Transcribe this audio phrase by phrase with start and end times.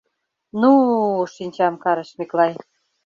[0.59, 2.53] —Ну-у!— шинчам карыш Миклай.